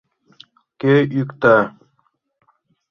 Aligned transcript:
Кӧ 0.81 0.93
йӱкта 1.13 1.57